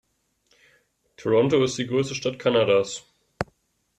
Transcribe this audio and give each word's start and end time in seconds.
Toronto 1.15 1.63
ist 1.63 1.77
die 1.77 1.85
größte 1.85 2.15
Stadt 2.15 2.39
Kanadas. 2.39 3.05